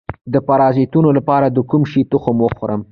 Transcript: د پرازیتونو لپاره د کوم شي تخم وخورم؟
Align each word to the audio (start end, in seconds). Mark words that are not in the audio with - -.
د 0.33 0.35
پرازیتونو 0.47 1.09
لپاره 1.17 1.47
د 1.49 1.57
کوم 1.69 1.83
شي 1.91 2.01
تخم 2.11 2.35
وخورم؟ 2.41 2.79